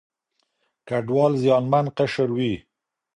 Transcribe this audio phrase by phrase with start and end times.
[0.87, 2.53] کډوال زیانمن قشر وي.